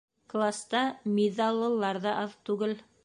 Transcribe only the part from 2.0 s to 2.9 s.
ҙа аҙ түгел.